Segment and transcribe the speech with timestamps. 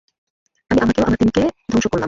[0.71, 1.99] আমি আমাকে ও আমার দীনকে ধ্বংস করলাম।